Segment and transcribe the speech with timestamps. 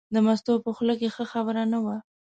[0.13, 1.97] د مستو په خوله کې ښه خبره نه وه.